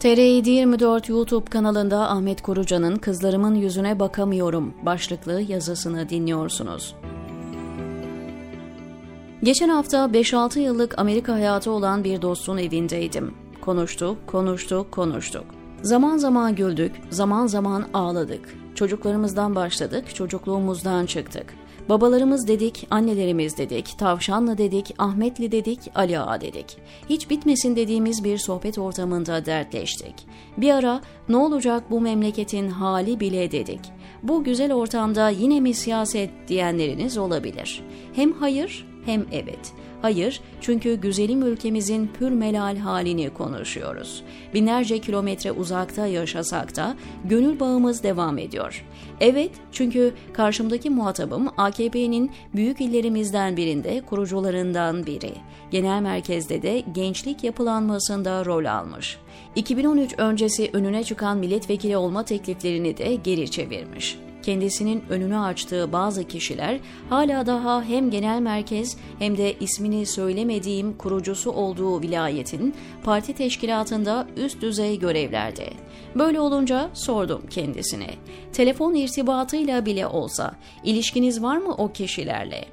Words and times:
TR 0.00 0.06
24 0.06 1.08
YouTube 1.08 1.50
kanalında 1.50 2.10
Ahmet 2.10 2.42
Koruca'nın 2.42 2.96
Kızlarımın 2.96 3.54
Yüzüne 3.54 4.00
Bakamıyorum 4.00 4.74
başlıklı 4.82 5.40
yazısını 5.40 6.08
dinliyorsunuz. 6.08 6.94
Geçen 9.42 9.68
hafta 9.68 10.04
5-6 10.04 10.58
yıllık 10.58 10.98
Amerika 10.98 11.32
hayatı 11.32 11.70
olan 11.70 12.04
bir 12.04 12.22
dostun 12.22 12.58
evindeydim. 12.58 13.34
Konuştuk, 13.60 14.26
konuştuk, 14.26 14.92
konuştuk. 14.92 15.44
Zaman 15.82 16.16
zaman 16.16 16.54
güldük, 16.54 16.92
zaman 17.10 17.46
zaman 17.46 17.84
ağladık. 17.94 18.54
Çocuklarımızdan 18.74 19.54
başladık, 19.54 20.14
çocukluğumuzdan 20.14 21.06
çıktık. 21.06 21.54
Babalarımız 21.88 22.48
dedik, 22.48 22.86
annelerimiz 22.90 23.58
dedik, 23.58 23.98
Tavşanlı 23.98 24.58
dedik, 24.58 24.94
Ahmetli 24.98 25.52
dedik, 25.52 25.80
Ali 25.94 26.18
Ağa 26.18 26.40
dedik. 26.40 26.76
Hiç 27.08 27.30
bitmesin 27.30 27.76
dediğimiz 27.76 28.24
bir 28.24 28.38
sohbet 28.38 28.78
ortamında 28.78 29.46
dertleştik. 29.46 30.14
Bir 30.56 30.70
ara 30.70 31.00
ne 31.28 31.36
olacak 31.36 31.90
bu 31.90 32.00
memleketin 32.00 32.68
hali 32.68 33.20
bile 33.20 33.52
dedik. 33.52 33.80
Bu 34.22 34.44
güzel 34.44 34.72
ortamda 34.72 35.28
yine 35.28 35.60
mi 35.60 35.74
siyaset 35.74 36.30
diyenleriniz 36.48 37.18
olabilir. 37.18 37.82
Hem 38.12 38.32
hayır 38.32 38.86
hem 39.06 39.26
evet. 39.32 39.72
Hayır, 40.02 40.40
çünkü 40.60 40.94
güzelim 40.94 41.42
ülkemizin 41.42 42.10
pür 42.18 42.30
melal 42.30 42.76
halini 42.76 43.30
konuşuyoruz. 43.30 44.22
Binlerce 44.54 44.98
kilometre 44.98 45.52
uzakta 45.52 46.06
yaşasak 46.06 46.76
da 46.76 46.96
gönül 47.24 47.60
bağımız 47.60 48.02
devam 48.02 48.38
ediyor. 48.38 48.84
Evet, 49.20 49.50
çünkü 49.72 50.14
karşımdaki 50.32 50.90
muhatabım 50.90 51.48
AKP'nin 51.56 52.30
büyük 52.54 52.80
illerimizden 52.80 53.56
birinde 53.56 54.00
kurucularından 54.00 55.06
biri. 55.06 55.32
Genel 55.70 56.02
merkezde 56.02 56.62
de 56.62 56.82
gençlik 56.92 57.44
yapılanmasında 57.44 58.44
rol 58.44 58.64
almış. 58.64 59.18
2013 59.56 60.14
öncesi 60.18 60.70
önüne 60.72 61.04
çıkan 61.04 61.38
milletvekili 61.38 61.96
olma 61.96 62.24
tekliflerini 62.24 62.96
de 62.96 63.14
geri 63.14 63.50
çevirmiş 63.50 64.18
kendisinin 64.42 65.04
önünü 65.10 65.38
açtığı 65.38 65.92
bazı 65.92 66.24
kişiler 66.24 66.80
hala 67.08 67.46
daha 67.46 67.84
hem 67.84 68.10
genel 68.10 68.40
merkez 68.40 68.96
hem 69.18 69.36
de 69.36 69.54
ismini 69.58 70.06
söylemediğim 70.06 70.96
kurucusu 70.96 71.50
olduğu 71.50 72.02
vilayetin 72.02 72.74
parti 73.04 73.34
teşkilatında 73.34 74.26
üst 74.36 74.62
düzey 74.62 74.98
görevlerde. 74.98 75.68
Böyle 76.14 76.40
olunca 76.40 76.90
sordum 76.94 77.42
kendisine. 77.50 78.10
Telefon 78.52 78.94
irtibatıyla 78.94 79.86
bile 79.86 80.06
olsa 80.06 80.54
ilişkiniz 80.84 81.42
var 81.42 81.56
mı 81.56 81.74
o 81.74 81.92
kişilerle? 81.92 82.64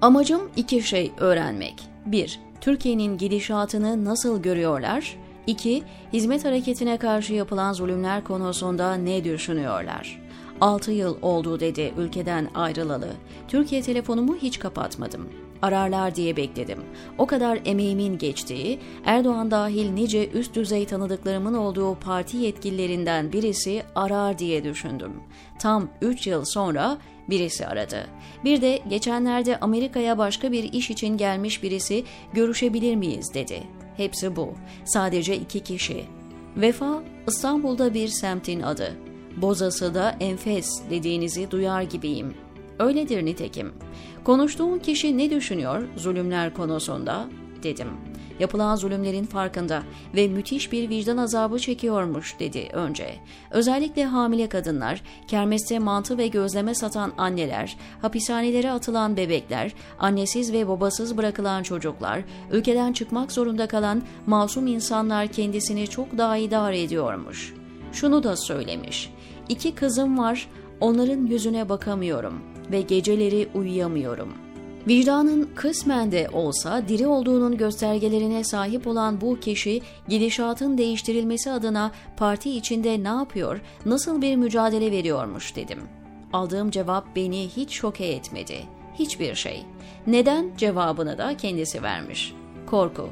Amacım 0.00 0.50
iki 0.56 0.82
şey 0.82 1.12
öğrenmek. 1.18 1.74
1. 2.06 2.40
Türkiye'nin 2.60 3.18
gidişatını 3.18 4.04
nasıl 4.04 4.42
görüyorlar? 4.42 5.16
2. 5.46 5.82
Hizmet 6.12 6.44
hareketine 6.44 6.96
karşı 6.96 7.34
yapılan 7.34 7.72
zulümler 7.72 8.24
konusunda 8.24 8.94
ne 8.94 9.24
düşünüyorlar? 9.24 10.27
6 10.60 10.92
yıl 10.92 11.16
oldu 11.22 11.60
dedi 11.60 11.94
ülkeden 11.98 12.48
ayrılalı. 12.54 13.12
Türkiye 13.48 13.82
telefonumu 13.82 14.36
hiç 14.36 14.58
kapatmadım. 14.58 15.28
Ararlar 15.62 16.14
diye 16.14 16.36
bekledim. 16.36 16.78
O 17.18 17.26
kadar 17.26 17.60
emeğimin 17.64 18.18
geçtiği, 18.18 18.78
Erdoğan 19.04 19.50
dahil 19.50 19.90
nice 19.90 20.30
üst 20.30 20.54
düzey 20.54 20.86
tanıdıklarımın 20.86 21.54
olduğu 21.54 21.94
parti 21.94 22.36
yetkililerinden 22.36 23.32
birisi 23.32 23.82
arar 23.94 24.38
diye 24.38 24.64
düşündüm. 24.64 25.12
Tam 25.58 25.88
3 26.02 26.26
yıl 26.26 26.44
sonra 26.44 26.98
birisi 27.30 27.66
aradı. 27.66 28.06
Bir 28.44 28.62
de 28.62 28.82
geçenlerde 28.88 29.60
Amerika'ya 29.60 30.18
başka 30.18 30.52
bir 30.52 30.72
iş 30.72 30.90
için 30.90 31.16
gelmiş 31.16 31.62
birisi 31.62 32.04
görüşebilir 32.32 32.96
miyiz 32.96 33.34
dedi. 33.34 33.62
Hepsi 33.96 34.36
bu. 34.36 34.54
Sadece 34.84 35.36
iki 35.36 35.60
kişi. 35.60 36.04
Vefa 36.56 37.02
İstanbul'da 37.28 37.94
bir 37.94 38.08
semtin 38.08 38.60
adı. 38.60 39.07
Bozası 39.42 39.94
da 39.94 40.16
enfes 40.20 40.82
dediğinizi 40.90 41.50
duyar 41.50 41.82
gibiyim. 41.82 42.34
Öyledir 42.78 43.24
nitekim. 43.24 43.72
Konuştuğun 44.24 44.78
kişi 44.78 45.18
ne 45.18 45.30
düşünüyor 45.30 45.82
zulümler 45.96 46.54
konusunda? 46.54 47.28
dedim. 47.62 47.88
Yapılan 48.40 48.76
zulümlerin 48.76 49.24
farkında 49.24 49.82
ve 50.14 50.28
müthiş 50.28 50.72
bir 50.72 50.88
vicdan 50.88 51.16
azabı 51.16 51.58
çekiyormuş 51.58 52.38
dedi 52.38 52.68
önce. 52.72 53.14
Özellikle 53.50 54.04
hamile 54.04 54.48
kadınlar, 54.48 55.02
kermeste 55.28 55.78
mantı 55.78 56.18
ve 56.18 56.28
gözleme 56.28 56.74
satan 56.74 57.12
anneler, 57.18 57.76
hapishanelere 58.02 58.70
atılan 58.70 59.16
bebekler, 59.16 59.72
annesiz 59.98 60.52
ve 60.52 60.68
babasız 60.68 61.16
bırakılan 61.16 61.62
çocuklar, 61.62 62.20
ülkeden 62.52 62.92
çıkmak 62.92 63.32
zorunda 63.32 63.66
kalan 63.66 64.02
masum 64.26 64.66
insanlar 64.66 65.28
kendisini 65.28 65.86
çok 65.86 66.18
daha 66.18 66.36
idare 66.36 66.82
ediyormuş. 66.82 67.54
Şunu 67.92 68.22
da 68.22 68.36
söylemiş. 68.36 69.10
İki 69.48 69.74
kızım 69.74 70.18
var, 70.18 70.48
onların 70.80 71.26
yüzüne 71.26 71.68
bakamıyorum 71.68 72.40
ve 72.72 72.80
geceleri 72.80 73.48
uyuyamıyorum. 73.54 74.32
Vicdanın 74.88 75.50
kısmen 75.54 76.12
de 76.12 76.28
olsa 76.32 76.88
diri 76.88 77.06
olduğunun 77.06 77.56
göstergelerine 77.56 78.44
sahip 78.44 78.86
olan 78.86 79.20
bu 79.20 79.40
kişi 79.40 79.82
gidişatın 80.08 80.78
değiştirilmesi 80.78 81.50
adına 81.50 81.90
parti 82.16 82.50
içinde 82.50 83.04
ne 83.04 83.08
yapıyor, 83.08 83.60
nasıl 83.86 84.22
bir 84.22 84.36
mücadele 84.36 84.92
veriyormuş 84.92 85.56
dedim. 85.56 85.78
Aldığım 86.32 86.70
cevap 86.70 87.16
beni 87.16 87.48
hiç 87.48 87.72
şoke 87.72 88.06
etmedi. 88.06 88.58
Hiçbir 88.98 89.34
şey. 89.34 89.64
Neden 90.06 90.50
cevabını 90.56 91.18
da 91.18 91.36
kendisi 91.36 91.82
vermiş. 91.82 92.34
Korku. 92.66 93.08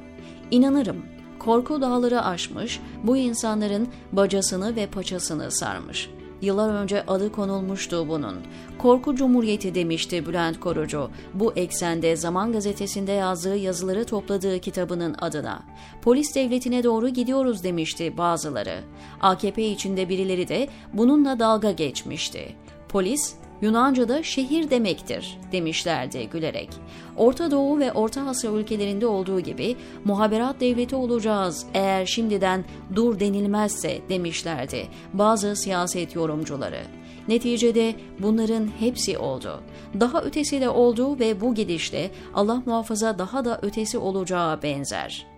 İnanırım. 0.51 1.07
Korku 1.39 1.81
dağları 1.81 2.23
aşmış, 2.23 2.81
bu 3.05 3.17
insanların 3.17 3.89
bacasını 4.13 4.77
ve 4.77 4.87
paçasını 4.87 5.51
sarmış. 5.51 6.11
Yıllar 6.43 6.75
önce 6.75 7.07
adı 7.07 7.33
konulmuştu 7.33 8.09
bunun. 8.09 8.37
Korku 8.79 9.15
Cumhuriyeti 9.15 9.75
demişti 9.75 10.27
Bülent 10.27 10.61
Korucu. 10.61 11.11
Bu 11.35 11.53
eksende 11.53 12.17
Zaman 12.17 12.53
Gazetesi'nde 12.53 13.13
yazdığı 13.13 13.57
yazıları 13.57 14.05
topladığı 14.05 14.59
kitabının 14.59 15.17
adına. 15.19 15.63
Polis 16.03 16.35
devletine 16.35 16.85
doğru 16.85 17.09
gidiyoruz 17.09 17.65
demişti 17.65 18.17
bazıları. 18.17 18.81
AKP 19.21 19.69
içinde 19.69 20.09
birileri 20.09 20.49
de 20.49 20.69
bununla 20.93 21.39
dalga 21.39 21.71
geçmişti. 21.73 22.57
Polis 22.89 23.35
Yunanca'da 23.61 24.23
şehir 24.23 24.71
demektir 24.71 25.39
demişlerdi 25.53 26.29
gülerek. 26.29 26.71
Orta 27.17 27.51
Doğu 27.51 27.79
ve 27.79 27.93
Orta 27.93 28.29
Asya 28.29 28.51
ülkelerinde 28.51 29.07
olduğu 29.07 29.41
gibi 29.41 29.77
muhaberat 30.05 30.61
devleti 30.61 30.97
olacağız 30.97 31.67
eğer 31.75 32.07
şimdiden 32.07 32.65
dur 32.95 33.21
denilmezse 33.21 33.99
demişlerdi 34.09 34.87
bazı 35.13 35.57
siyaset 35.57 36.15
yorumcuları. 36.15 36.81
Neticede 37.29 37.95
bunların 38.19 38.71
hepsi 38.79 39.19
oldu. 39.19 39.61
Daha 40.01 40.23
ötesi 40.23 40.61
de 40.61 40.69
oldu 40.69 41.19
ve 41.19 41.41
bu 41.41 41.55
gidişle 41.55 42.11
Allah 42.35 42.63
muhafaza 42.67 43.19
daha 43.19 43.45
da 43.45 43.59
ötesi 43.63 43.99
olacağı 43.99 44.63
benzer.'' 44.63 45.36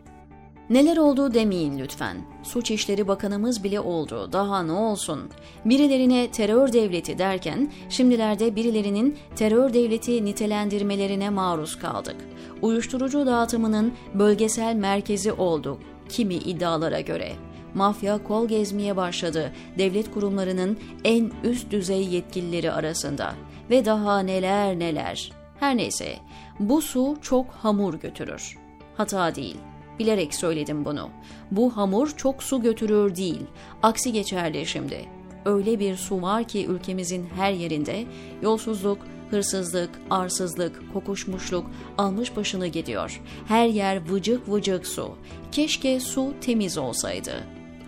Neler 0.70 0.96
oldu 0.96 1.34
demeyin 1.34 1.78
lütfen. 1.78 2.16
Suç 2.42 2.70
İşleri 2.70 3.08
Bakanımız 3.08 3.64
bile 3.64 3.80
oldu. 3.80 4.32
Daha 4.32 4.62
ne 4.62 4.72
olsun? 4.72 5.30
Birilerine 5.64 6.30
terör 6.30 6.72
devleti 6.72 7.18
derken 7.18 7.72
şimdilerde 7.88 8.56
birilerinin 8.56 9.18
terör 9.36 9.74
devleti 9.74 10.24
nitelendirmelerine 10.24 11.30
maruz 11.30 11.78
kaldık. 11.78 12.16
Uyuşturucu 12.62 13.26
dağıtımının 13.26 13.92
bölgesel 14.14 14.74
merkezi 14.74 15.32
olduk 15.32 15.80
kimi 16.08 16.34
iddialara 16.34 17.00
göre. 17.00 17.32
Mafya 17.74 18.22
kol 18.24 18.48
gezmeye 18.48 18.96
başladı 18.96 19.52
devlet 19.78 20.10
kurumlarının 20.14 20.78
en 21.04 21.30
üst 21.44 21.70
düzey 21.70 22.06
yetkilileri 22.06 22.72
arasında. 22.72 23.34
Ve 23.70 23.84
daha 23.84 24.20
neler 24.20 24.78
neler. 24.78 25.32
Her 25.60 25.76
neyse 25.76 26.16
bu 26.60 26.82
su 26.82 27.16
çok 27.22 27.46
hamur 27.50 27.94
götürür. 27.94 28.58
Hata 28.96 29.34
değil 29.34 29.56
Bilerek 29.98 30.34
söyledim 30.34 30.84
bunu. 30.84 31.10
Bu 31.50 31.76
hamur 31.76 32.16
çok 32.16 32.42
su 32.42 32.62
götürür 32.62 33.16
değil. 33.16 33.42
Aksi 33.82 34.12
geçerli 34.12 34.66
şimdi. 34.66 35.04
Öyle 35.44 35.78
bir 35.78 35.96
su 35.96 36.22
var 36.22 36.44
ki 36.44 36.66
ülkemizin 36.66 37.26
her 37.36 37.52
yerinde 37.52 38.04
yolsuzluk, 38.42 38.98
hırsızlık, 39.30 39.90
arsızlık, 40.10 40.92
kokuşmuşluk 40.92 41.70
almış 41.98 42.36
başını 42.36 42.66
gidiyor. 42.66 43.20
Her 43.48 43.66
yer 43.66 44.10
vıcık 44.10 44.48
vıcık 44.48 44.86
su. 44.86 45.10
Keşke 45.52 46.00
su 46.00 46.32
temiz 46.40 46.78
olsaydı. 46.78 47.32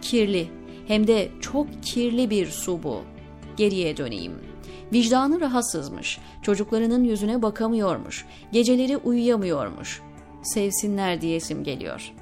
Kirli, 0.03 0.49
hem 0.89 1.06
de 1.06 1.29
çok 1.41 1.67
kirli 1.83 2.31
bir 2.31 2.47
su 2.47 2.83
bu. 2.83 3.01
Geriye 3.56 3.97
döneyim. 3.97 4.33
Vicdanı 4.93 5.41
rahatsızmış, 5.41 6.19
çocuklarının 6.43 7.05
yüzüne 7.05 7.43
bakamıyormuş, 7.43 8.27
geceleri 8.53 8.97
uyuyamıyormuş 8.97 10.03
sevsinler 10.43 11.21
diyesim 11.21 11.65
geliyor. 11.65 12.13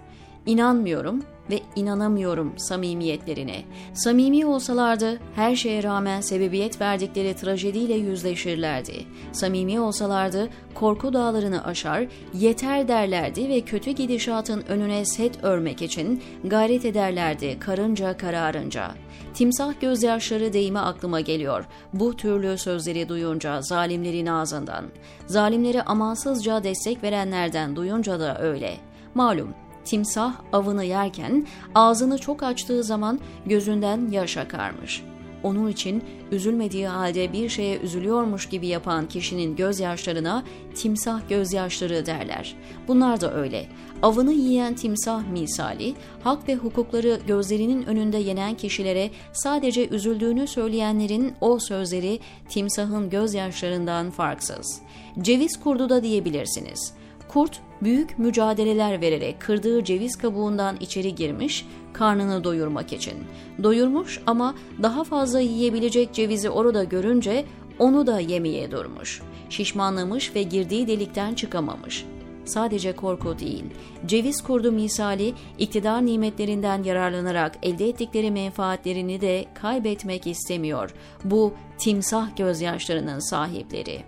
İnanmıyorum, 0.47 1.25
ve 1.51 1.61
inanamıyorum 1.77 2.59
samimiyetlerine. 2.59 3.63
Samimi 3.93 4.47
olsalardı 4.47 5.19
her 5.35 5.57
şeye 5.57 5.83
rağmen 5.83 6.21
sebebiyet 6.21 6.81
verdikleri 6.81 7.37
trajediyle 7.37 7.95
yüzleşirlerdi. 7.95 9.05
Samimi 9.33 9.81
olsalardı 9.81 10.49
korku 10.75 11.13
dağlarını 11.13 11.65
aşar, 11.65 12.07
yeter 12.35 12.89
derlerdi 12.89 13.49
ve 13.49 13.61
kötü 13.61 13.91
gidişatın 13.91 14.65
önüne 14.69 15.05
set 15.05 15.45
örmek 15.45 15.83
için 15.83 16.23
gayret 16.45 16.85
ederlerdi 16.85 17.59
karınca 17.59 18.17
kararınca. 18.17 18.91
Timsah 19.35 19.81
gözyaşları 19.81 20.53
deyimi 20.53 20.79
aklıma 20.79 21.21
geliyor. 21.21 21.65
Bu 21.93 22.17
türlü 22.17 22.59
sözleri 22.59 23.09
duyunca 23.09 23.63
zalimlerin 23.63 24.27
ağzından. 24.27 24.85
Zalimleri 25.27 25.83
amansızca 25.83 26.65
destek 26.65 27.03
verenlerden 27.03 27.77
duyunca 27.77 28.21
da 28.21 28.39
öyle. 28.41 28.77
Malum 29.15 29.55
timsah 29.89 30.35
avını 30.53 30.85
yerken 30.85 31.47
ağzını 31.75 32.19
çok 32.19 32.43
açtığı 32.43 32.85
zaman 32.85 33.21
gözünden 33.47 34.11
yaş 34.11 34.37
akarmış. 34.37 35.03
Onun 35.43 35.69
için 35.69 36.05
üzülmediği 36.31 36.87
halde 36.87 37.33
bir 37.33 37.49
şeye 37.49 37.79
üzülüyormuş 37.79 38.49
gibi 38.49 38.67
yapan 38.67 39.09
kişinin 39.09 39.57
gözyaşlarına 39.57 40.45
timsah 40.75 41.29
gözyaşları 41.29 42.07
derler. 42.07 42.57
Bunlar 42.89 43.21
da 43.21 43.35
öyle. 43.35 43.67
Avını 44.03 44.33
yiyen 44.33 44.75
timsah 44.75 45.29
misali, 45.29 45.95
hak 46.23 46.49
ve 46.49 46.55
hukukları 46.55 47.21
gözlerinin 47.27 47.83
önünde 47.83 48.17
yenen 48.17 48.55
kişilere 48.55 49.11
sadece 49.33 49.89
üzüldüğünü 49.89 50.47
söyleyenlerin 50.47 51.35
o 51.41 51.59
sözleri 51.59 52.21
timsahın 52.49 53.11
gözyaşlarından 53.11 54.11
farksız. 54.11 54.81
Ceviz 55.21 55.61
kurdu 55.61 55.89
da 55.89 56.03
diyebilirsiniz. 56.03 56.95
Kurt 57.29 57.61
büyük 57.83 58.19
mücadeleler 58.19 59.01
vererek 59.01 59.41
kırdığı 59.41 59.85
ceviz 59.85 60.17
kabuğundan 60.17 60.77
içeri 60.81 61.15
girmiş, 61.15 61.67
karnını 61.93 62.45
doyurmak 62.45 62.93
için. 62.93 63.15
Doyurmuş 63.63 64.21
ama 64.27 64.55
daha 64.83 65.05
fazla 65.05 65.41
yiyebilecek 65.41 66.13
cevizi 66.13 66.51
orada 66.51 66.85
görünce 66.85 67.45
onu 67.79 68.07
da 68.07 68.21
yemeye 68.21 68.71
durmuş. 68.71 69.23
Şişmanlamış 69.51 70.35
ve 70.35 70.43
girdiği 70.43 70.87
delikten 70.87 71.35
çıkamamış. 71.35 72.05
Sadece 72.45 72.97
korku 72.97 73.39
değil, 73.39 73.65
ceviz 74.07 74.43
kurdu 74.43 74.73
misali 74.73 75.35
iktidar 75.59 76.07
nimetlerinden 76.07 76.83
yararlanarak 76.83 77.59
elde 77.63 77.89
ettikleri 77.89 78.31
menfaatlerini 78.31 79.21
de 79.21 79.45
kaybetmek 79.55 80.27
istemiyor. 80.27 80.95
Bu 81.25 81.53
timsah 81.79 82.37
gözyaşlarının 82.37 83.19
sahipleri. 83.19 84.03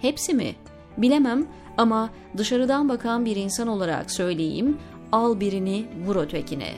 Hepsi 0.00 0.34
mi? 0.34 0.54
Bilemem 0.98 1.46
ama 1.76 2.10
dışarıdan 2.36 2.88
bakan 2.88 3.24
bir 3.24 3.36
insan 3.36 3.68
olarak 3.68 4.10
söyleyeyim, 4.10 4.78
al 5.12 5.40
birini 5.40 5.86
vur 6.06 6.16
ötekine. 6.16 6.70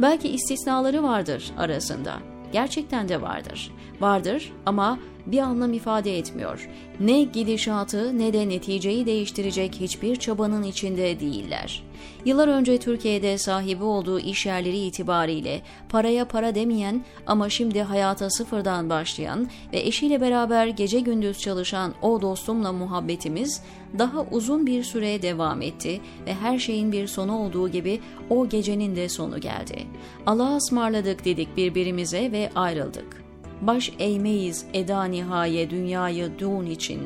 Belki 0.00 0.28
istisnaları 0.28 1.02
vardır 1.02 1.52
arasında. 1.58 2.14
Gerçekten 2.52 3.08
de 3.08 3.22
vardır. 3.22 3.70
Vardır 4.00 4.52
ama 4.66 4.98
bir 5.26 5.38
anlam 5.38 5.72
ifade 5.72 6.18
etmiyor. 6.18 6.68
Ne 7.00 7.22
gidişatı 7.22 8.18
ne 8.18 8.32
de 8.32 8.48
neticeyi 8.48 9.06
değiştirecek 9.06 9.74
hiçbir 9.80 10.16
çabanın 10.16 10.62
içinde 10.62 11.20
değiller. 11.20 11.82
Yıllar 12.24 12.48
önce 12.48 12.78
Türkiye'de 12.78 13.38
sahibi 13.38 13.84
olduğu 13.84 14.20
iş 14.20 14.46
yerleri 14.46 14.78
itibariyle 14.78 15.62
paraya 15.88 16.28
para 16.28 16.54
demeyen 16.54 17.04
ama 17.26 17.48
şimdi 17.48 17.82
hayata 17.82 18.30
sıfırdan 18.30 18.90
başlayan 18.90 19.50
ve 19.72 19.80
eşiyle 19.80 20.20
beraber 20.20 20.66
gece 20.66 21.00
gündüz 21.00 21.38
çalışan 21.38 21.94
o 22.02 22.22
dostumla 22.22 22.72
muhabbetimiz 22.72 23.62
daha 23.98 24.22
uzun 24.30 24.66
bir 24.66 24.82
süre 24.82 25.22
devam 25.22 25.62
etti 25.62 26.00
ve 26.26 26.34
her 26.34 26.58
şeyin 26.58 26.92
bir 26.92 27.06
sonu 27.06 27.38
olduğu 27.38 27.68
gibi 27.68 28.00
o 28.30 28.48
gecenin 28.48 28.96
de 28.96 29.08
sonu 29.08 29.40
geldi. 29.40 29.86
Allah'a 30.26 30.56
ısmarladık 30.56 31.24
dedik 31.24 31.56
birbirimize 31.56 32.32
ve 32.32 32.50
ayrıldık 32.54 33.21
baş 33.62 33.92
eğmeyiz 33.98 34.64
eda 34.72 35.04
nihaye 35.04 35.70
dünyayı 35.70 36.30
dün 36.38 36.66
için. 36.66 37.00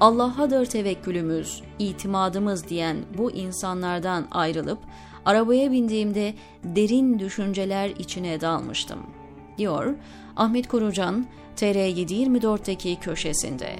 Allah'adır 0.00 0.66
tevekkülümüz, 0.66 1.62
itimadımız 1.78 2.68
diyen 2.68 2.96
bu 3.18 3.30
insanlardan 3.30 4.26
ayrılıp 4.30 4.78
arabaya 5.24 5.72
bindiğimde 5.72 6.34
derin 6.64 7.18
düşünceler 7.18 7.90
içine 7.90 8.40
dalmıştım. 8.40 8.98
Diyor 9.58 9.94
Ahmet 10.36 10.68
Korucan 10.68 11.26
TR724'deki 11.56 12.96
köşesinde. 13.00 13.76